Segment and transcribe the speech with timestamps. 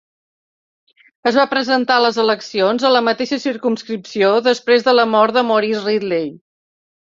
[1.31, 5.45] Es va presentar a les eleccions a la mateixa circumscripció després de la mort de
[5.53, 6.27] Maurice Ridley.